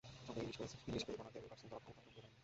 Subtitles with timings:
[0.27, 2.37] সঙ্গে English pace বোলারদের reverse swing করার ক্ষমতাকেও ভুলে যাবেন না।